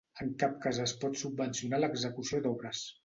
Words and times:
En 0.23 0.29
cap 0.43 0.53
cas 0.63 0.79
es 0.85 0.93
pot 1.03 1.19
subvencionar 1.23 1.81
l'execució 1.85 2.41
d'obres. 2.47 2.83